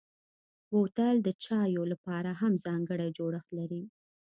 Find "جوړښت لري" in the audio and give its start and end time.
3.17-3.83